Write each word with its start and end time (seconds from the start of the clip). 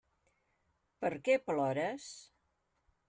Per 1.05 1.11
què 1.27 1.37
plores? 1.51 2.09